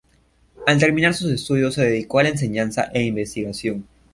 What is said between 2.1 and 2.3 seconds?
a la